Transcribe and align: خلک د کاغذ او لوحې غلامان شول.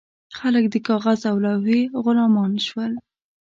خلک 0.37 0.63
د 0.73 0.75
کاغذ 0.87 1.19
او 1.31 1.35
لوحې 1.43 1.81
غلامان 2.03 2.51
شول. 2.67 2.91